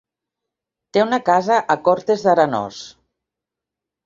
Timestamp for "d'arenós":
2.29-2.81